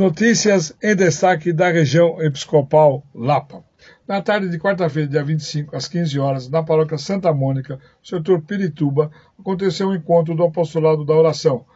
Notícias 0.00 0.74
em 0.82 0.96
destaque 0.96 1.52
da 1.52 1.70
região 1.70 2.22
episcopal 2.22 3.04
Lapa. 3.14 3.62
Na 4.08 4.22
tarde 4.22 4.48
de 4.48 4.58
quarta-feira, 4.58 5.06
dia 5.06 5.22
25, 5.22 5.76
às 5.76 5.86
15 5.88 6.18
horas, 6.18 6.48
na 6.48 6.62
paróquia 6.62 6.96
Santa 6.96 7.30
Mônica, 7.34 7.78
setor 8.02 8.40
Pirituba, 8.40 9.10
aconteceu 9.38 9.88
o 9.88 9.90
um 9.90 9.94
encontro 9.94 10.34
do 10.34 10.42
apostolado 10.42 11.04
da 11.04 11.12
oração 11.12 11.66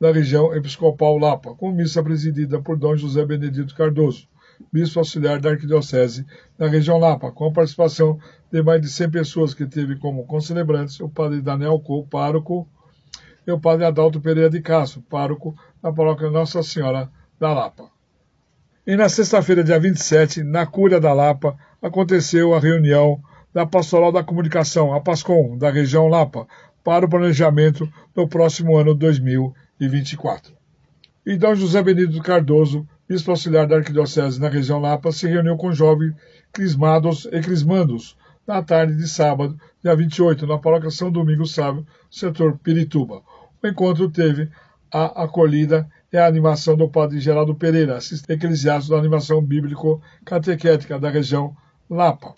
da 0.00 0.12
região 0.12 0.54
episcopal 0.54 1.18
Lapa, 1.18 1.56
com 1.56 1.72
missa 1.72 2.00
presidida 2.04 2.62
por 2.62 2.78
Dom 2.78 2.94
José 2.94 3.26
Benedito 3.26 3.74
Cardoso, 3.74 4.28
bispo 4.72 5.00
auxiliar 5.00 5.40
da 5.40 5.50
Arquidiocese 5.50 6.24
da 6.56 6.68
região 6.68 6.98
Lapa, 6.98 7.32
com 7.32 7.46
a 7.46 7.52
participação 7.52 8.16
de 8.52 8.62
mais 8.62 8.80
de 8.80 8.88
100 8.90 9.10
pessoas 9.10 9.54
que 9.54 9.66
teve 9.66 9.96
como 9.96 10.24
concelebrantes 10.24 11.00
o 11.00 11.08
padre 11.08 11.42
Daniel 11.42 11.80
Co, 11.80 12.06
pároco, 12.06 12.64
e 13.44 13.50
o 13.50 13.58
padre 13.58 13.84
Adalto 13.86 14.20
Pereira 14.20 14.48
de 14.48 14.60
Castro, 14.60 15.02
pároco 15.02 15.52
da 15.82 15.92
paróquia 15.92 16.30
Nossa 16.30 16.62
Senhora 16.62 17.10
da 17.42 17.52
Lapa. 17.52 17.90
E 18.86 18.94
na 18.94 19.08
sexta-feira, 19.08 19.64
dia 19.64 19.76
27, 19.76 20.44
na 20.44 20.64
Cúria 20.64 21.00
da 21.00 21.12
Lapa, 21.12 21.58
aconteceu 21.82 22.54
a 22.54 22.60
reunião 22.60 23.20
da 23.52 23.66
Pastoral 23.66 24.12
da 24.12 24.22
Comunicação, 24.22 24.94
a 24.94 25.00
PASCOM, 25.00 25.58
da 25.58 25.68
região 25.68 26.06
Lapa, 26.06 26.46
para 26.84 27.04
o 27.04 27.08
planejamento 27.08 27.92
do 28.14 28.28
próximo 28.28 28.76
ano 28.76 28.94
2024. 28.94 30.54
E 31.26 31.36
Dom 31.36 31.56
José 31.56 31.82
Benedito 31.82 32.22
Cardoso, 32.22 32.86
bispo 33.08 33.32
auxiliar 33.32 33.66
da 33.66 33.74
Arquidiocese 33.74 34.40
na 34.40 34.48
região 34.48 34.78
Lapa, 34.78 35.10
se 35.10 35.26
reuniu 35.26 35.56
com 35.56 35.72
jovens 35.72 36.14
crismados 36.52 37.24
e 37.24 37.40
crismandos 37.40 38.16
na 38.46 38.62
tarde 38.62 38.96
de 38.96 39.08
sábado, 39.08 39.58
dia 39.82 39.96
28, 39.96 40.46
na 40.46 40.58
paróquia 40.58 40.90
São 40.90 41.10
Domingos 41.10 41.52
Sábio, 41.52 41.84
setor 42.08 42.56
Pirituba. 42.58 43.20
O 43.60 43.66
encontro 43.66 44.08
teve 44.08 44.48
a 44.92 45.24
acolhida 45.24 45.88
e 46.12 46.18
a 46.18 46.26
animação 46.26 46.76
do 46.76 46.88
padre 46.88 47.18
Geraldo 47.18 47.54
Pereira, 47.54 47.98
eclesiástico 48.28 48.94
da 48.94 49.00
animação 49.00 49.42
bíblico-catequética 49.42 50.98
da 50.98 51.08
região 51.08 51.56
Lapa, 51.88 52.34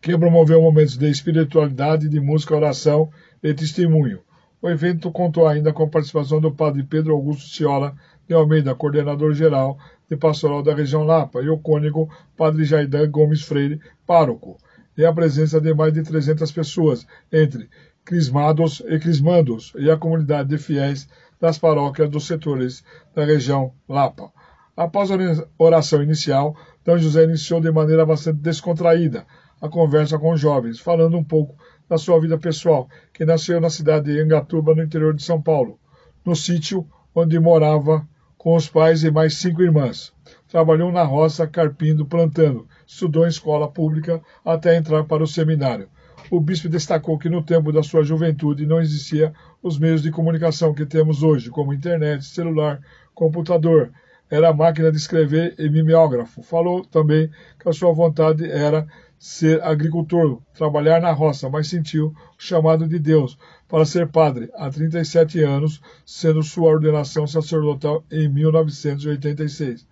que 0.00 0.18
promoveu 0.18 0.60
momentos 0.60 0.96
de 0.96 1.08
espiritualidade, 1.08 2.08
de 2.08 2.20
música, 2.20 2.56
oração 2.56 3.10
e 3.42 3.54
testemunho. 3.54 4.20
O 4.60 4.68
evento 4.68 5.12
contou 5.12 5.46
ainda 5.46 5.72
com 5.72 5.84
a 5.84 5.88
participação 5.88 6.40
do 6.40 6.52
padre 6.52 6.82
Pedro 6.82 7.14
Augusto 7.14 7.48
Ciola 7.48 7.94
de 8.26 8.34
Almeida, 8.34 8.74
coordenador 8.74 9.32
geral 9.32 9.78
de 10.10 10.16
pastoral 10.16 10.62
da 10.62 10.74
região 10.74 11.04
Lapa, 11.04 11.40
e 11.40 11.48
o 11.48 11.58
cônigo 11.58 12.10
padre 12.36 12.64
Jaidan 12.64 13.08
Gomes 13.08 13.42
Freire, 13.42 13.80
pároco, 14.04 14.58
e 14.96 15.04
a 15.04 15.12
presença 15.12 15.60
de 15.60 15.72
mais 15.72 15.92
de 15.92 16.02
300 16.02 16.50
pessoas, 16.50 17.06
entre 17.32 17.68
crismados 18.04 18.82
e 18.88 18.98
crismandos, 18.98 19.72
e 19.76 19.88
a 19.88 19.96
comunidade 19.96 20.48
de 20.48 20.58
fiéis 20.58 21.06
das 21.40 21.58
paróquias 21.58 22.10
dos 22.10 22.26
setores 22.26 22.84
da 23.14 23.24
região 23.24 23.72
Lapa. 23.88 24.32
Após 24.76 25.10
a 25.10 25.16
oração 25.58 26.02
inicial, 26.02 26.56
D. 26.84 26.98
José 26.98 27.24
iniciou 27.24 27.60
de 27.60 27.70
maneira 27.70 28.06
bastante 28.06 28.38
descontraída 28.38 29.26
a 29.60 29.68
conversa 29.68 30.18
com 30.18 30.32
os 30.32 30.40
jovens, 30.40 30.78
falando 30.78 31.16
um 31.16 31.24
pouco 31.24 31.56
da 31.88 31.98
sua 31.98 32.20
vida 32.20 32.38
pessoal, 32.38 32.88
que 33.12 33.24
nasceu 33.24 33.60
na 33.60 33.70
cidade 33.70 34.12
de 34.12 34.20
Angatuba, 34.20 34.74
no 34.74 34.82
interior 34.82 35.14
de 35.14 35.22
São 35.22 35.42
Paulo, 35.42 35.80
no 36.24 36.36
sítio 36.36 36.86
onde 37.14 37.38
morava 37.40 38.06
com 38.36 38.54
os 38.54 38.68
pais 38.68 39.02
e 39.02 39.10
mais 39.10 39.34
cinco 39.34 39.62
irmãs. 39.62 40.12
Trabalhou 40.46 40.92
na 40.92 41.02
roça, 41.02 41.46
carpindo, 41.46 42.06
plantando, 42.06 42.68
estudou 42.86 43.24
em 43.24 43.28
escola 43.28 43.68
pública 43.68 44.22
até 44.44 44.76
entrar 44.76 45.04
para 45.04 45.24
o 45.24 45.26
seminário 45.26 45.88
o 46.30 46.40
bispo 46.40 46.68
destacou 46.68 47.18
que 47.18 47.28
no 47.28 47.42
tempo 47.42 47.72
da 47.72 47.82
sua 47.82 48.02
juventude 48.02 48.66
não 48.66 48.80
existia 48.80 49.32
os 49.62 49.78
meios 49.78 50.02
de 50.02 50.10
comunicação 50.10 50.74
que 50.74 50.86
temos 50.86 51.22
hoje, 51.22 51.50
como 51.50 51.72
internet, 51.72 52.24
celular, 52.24 52.80
computador. 53.14 53.90
Era 54.30 54.52
máquina 54.52 54.90
de 54.90 54.98
escrever 54.98 55.54
e 55.58 55.70
mimeógrafo. 55.70 56.42
Falou 56.42 56.84
também 56.84 57.30
que 57.58 57.68
a 57.68 57.72
sua 57.72 57.92
vontade 57.92 58.50
era 58.50 58.86
ser 59.18 59.62
agricultor, 59.62 60.40
trabalhar 60.54 61.00
na 61.00 61.12
roça, 61.12 61.48
mas 61.48 61.68
sentiu 61.68 62.08
o 62.08 62.14
chamado 62.42 62.86
de 62.86 62.98
Deus 62.98 63.38
para 63.66 63.84
ser 63.84 64.08
padre 64.08 64.50
há 64.54 64.70
37 64.70 65.42
anos, 65.42 65.80
sendo 66.04 66.42
sua 66.42 66.70
ordenação 66.70 67.26
sacerdotal 67.26 68.04
em 68.10 68.28
1986 68.28 69.86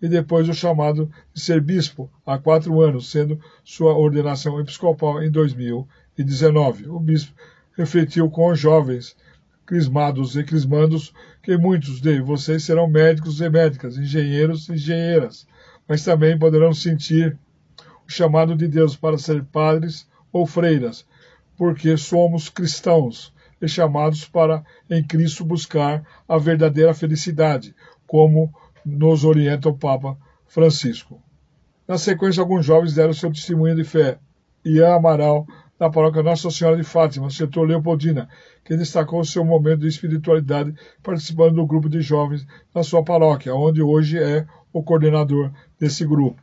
e 0.00 0.08
depois 0.08 0.48
o 0.48 0.54
chamado 0.54 1.10
de 1.34 1.40
ser 1.40 1.60
bispo 1.60 2.10
há 2.24 2.38
quatro 2.38 2.80
anos, 2.80 3.10
sendo 3.10 3.38
sua 3.62 3.96
ordenação 3.96 4.58
episcopal 4.60 5.22
em 5.22 5.30
2019. 5.30 6.88
O 6.88 6.98
bispo 6.98 7.34
refletiu 7.76 8.30
com 8.30 8.50
os 8.50 8.58
jovens 8.58 9.16
crismados 9.66 10.36
e 10.36 10.42
crismandos 10.42 11.14
que 11.42 11.56
muitos 11.56 12.00
de 12.00 12.20
vocês 12.20 12.64
serão 12.64 12.88
médicos 12.88 13.40
e 13.40 13.48
médicas, 13.48 13.96
engenheiros 13.96 14.68
e 14.68 14.72
engenheiras, 14.72 15.46
mas 15.86 16.04
também 16.04 16.38
poderão 16.38 16.72
sentir 16.72 17.38
o 18.06 18.10
chamado 18.10 18.56
de 18.56 18.66
Deus 18.66 18.96
para 18.96 19.16
ser 19.16 19.44
padres 19.44 20.08
ou 20.32 20.46
freiras, 20.46 21.06
porque 21.56 21.96
somos 21.96 22.48
cristãos 22.48 23.32
e 23.62 23.68
chamados 23.68 24.24
para 24.24 24.64
em 24.88 25.04
Cristo 25.04 25.44
buscar 25.44 26.02
a 26.28 26.38
verdadeira 26.38 26.94
felicidade, 26.94 27.74
como 28.06 28.52
nos 28.84 29.24
orienta 29.24 29.68
o 29.68 29.76
Papa 29.76 30.16
Francisco. 30.46 31.20
Na 31.86 31.98
sequência, 31.98 32.40
alguns 32.40 32.64
jovens 32.64 32.94
deram 32.94 33.12
seu 33.12 33.32
testemunho 33.32 33.74
de 33.74 33.84
fé. 33.84 34.18
Ian 34.64 34.94
Amaral, 34.96 35.46
da 35.78 35.88
paróquia 35.88 36.22
Nossa 36.22 36.50
Senhora 36.50 36.76
de 36.76 36.84
Fátima, 36.84 37.30
setor 37.30 37.66
Leopoldina, 37.66 38.28
que 38.62 38.76
destacou 38.76 39.24
seu 39.24 39.44
momento 39.44 39.80
de 39.80 39.88
espiritualidade 39.88 40.74
participando 41.02 41.54
do 41.54 41.66
grupo 41.66 41.88
de 41.88 42.02
jovens 42.02 42.46
na 42.74 42.82
sua 42.82 43.02
paróquia, 43.02 43.54
onde 43.54 43.82
hoje 43.82 44.18
é 44.18 44.46
o 44.72 44.82
coordenador 44.82 45.50
desse 45.78 46.04
grupo. 46.04 46.40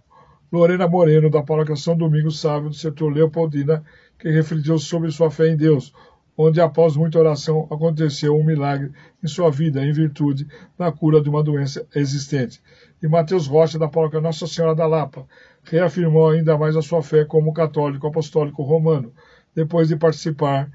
Lorena 0.51 0.87
Moreno, 0.87 1.29
da 1.29 1.43
paróquia 1.43 1.75
São 1.75 1.95
Domingos 1.95 2.39
Sábio, 2.39 2.69
do 2.69 2.75
setor 2.75 3.13
Leopoldina, 3.13 3.83
que 4.17 4.29
refletiu 4.29 4.79
sobre 4.79 5.11
sua 5.11 5.29
fé 5.29 5.49
em 5.49 5.55
Deus, 5.55 5.93
onde 6.37 6.61
após 6.61 6.95
muita 6.95 7.17
oração 7.17 7.67
aconteceu 7.71 8.37
um 8.37 8.43
milagre 8.43 8.91
em 9.23 9.27
sua 9.27 9.49
vida 9.49 9.83
em 9.83 9.91
virtude 9.91 10.47
da 10.77 10.91
cura 10.91 11.19
de 11.19 11.29
uma 11.29 11.41
doença 11.41 11.87
existente. 11.95 12.61
E 13.01 13.07
Mateus 13.07 13.47
Rocha, 13.47 13.79
da 13.79 13.87
paróquia 13.87 14.21
Nossa 14.21 14.45
Senhora 14.45 14.75
da 14.75 14.85
Lapa, 14.85 15.25
reafirmou 15.63 16.29
ainda 16.29 16.55
mais 16.57 16.75
a 16.75 16.81
sua 16.81 17.01
fé 17.01 17.25
como 17.25 17.53
católico 17.53 18.05
apostólico 18.05 18.61
romano, 18.61 19.11
depois 19.55 19.87
de 19.87 19.95
participar 19.95 20.71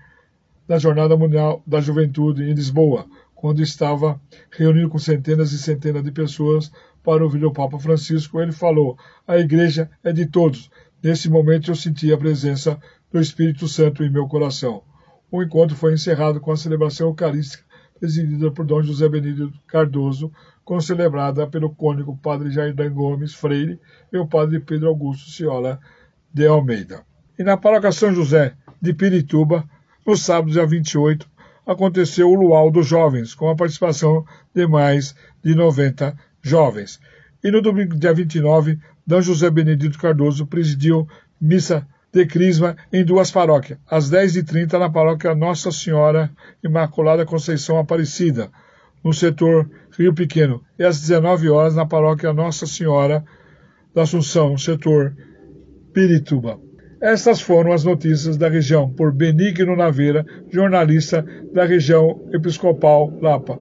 da 0.66 0.78
Jornada 0.78 1.16
Mundial 1.16 1.62
da 1.64 1.80
Juventude 1.80 2.42
em 2.42 2.52
Lisboa, 2.52 3.06
quando 3.34 3.62
estava 3.62 4.20
reunido 4.50 4.88
com 4.88 4.98
centenas 4.98 5.52
e 5.52 5.58
centenas 5.58 6.02
de 6.02 6.10
pessoas 6.10 6.72
para 7.02 7.24
ouvir 7.24 7.44
o 7.44 7.52
Papa 7.52 7.78
Francisco, 7.78 8.40
ele 8.40 8.52
falou: 8.52 8.96
A 9.26 9.38
igreja 9.38 9.90
é 10.02 10.12
de 10.12 10.26
todos. 10.26 10.70
Nesse 11.02 11.28
momento 11.28 11.70
eu 11.70 11.74
senti 11.74 12.12
a 12.12 12.18
presença 12.18 12.80
do 13.10 13.20
Espírito 13.20 13.66
Santo 13.66 14.04
em 14.04 14.10
meu 14.10 14.28
coração. 14.28 14.82
O 15.32 15.42
encontro 15.42 15.74
foi 15.74 15.94
encerrado 15.94 16.42
com 16.42 16.52
a 16.52 16.56
celebração 16.58 17.08
eucarística 17.08 17.64
presidida 17.98 18.50
por 18.50 18.66
Dom 18.66 18.82
José 18.82 19.08
Benedito 19.08 19.58
Cardoso, 19.66 20.30
concelebrada 20.62 21.46
pelo 21.46 21.70
cônigo 21.70 22.18
Padre 22.18 22.50
Jairdan 22.50 22.92
Gomes 22.92 23.32
Freire 23.32 23.80
e 24.12 24.18
o 24.18 24.26
Padre 24.26 24.60
Pedro 24.60 24.88
Augusto 24.88 25.30
Ciola 25.30 25.80
de 26.34 26.46
Almeida. 26.46 27.02
E 27.38 27.42
na 27.42 27.56
paróquia 27.56 27.92
São 27.92 28.12
José 28.12 28.54
de 28.80 28.92
Pirituba, 28.92 29.64
no 30.06 30.14
sábado, 30.18 30.52
dia 30.52 30.66
28, 30.66 31.26
aconteceu 31.66 32.28
o 32.28 32.34
Luau 32.34 32.70
dos 32.70 32.86
Jovens, 32.86 33.34
com 33.34 33.48
a 33.48 33.56
participação 33.56 34.26
de 34.54 34.66
mais 34.66 35.14
de 35.42 35.54
90 35.54 36.14
jovens. 36.42 37.00
E 37.42 37.50
no 37.50 37.62
domingo, 37.62 37.96
dia 37.96 38.12
29, 38.12 38.78
D. 39.06 39.22
José 39.22 39.48
Benedito 39.48 39.98
Cardoso 39.98 40.46
presidiu 40.46 41.08
missa 41.40 41.86
de 42.12 42.26
Crisma 42.26 42.76
em 42.92 43.04
duas 43.04 43.30
paróquias, 43.30 43.78
às 43.90 44.10
10h30 44.10 44.78
na 44.78 44.90
paróquia 44.90 45.34
Nossa 45.34 45.72
Senhora 45.72 46.30
Imaculada 46.62 47.24
Conceição 47.24 47.78
Aparecida, 47.78 48.50
no 49.02 49.12
setor 49.12 49.68
Rio 49.98 50.14
Pequeno, 50.14 50.62
e 50.78 50.84
às 50.84 51.00
19 51.00 51.48
horas 51.48 51.74
na 51.74 51.86
paróquia 51.86 52.32
Nossa 52.32 52.66
Senhora 52.66 53.24
da 53.94 54.02
Assunção, 54.02 54.50
no 54.50 54.58
setor 54.58 55.16
Pirituba. 55.92 56.60
Estas 57.00 57.40
foram 57.40 57.72
as 57.72 57.82
notícias 57.82 58.36
da 58.36 58.48
região 58.48 58.88
por 58.88 59.12
Benigno 59.12 59.74
Naveira, 59.74 60.24
jornalista 60.52 61.26
da 61.52 61.64
região 61.64 62.28
episcopal 62.32 63.12
Lapa. 63.20 63.60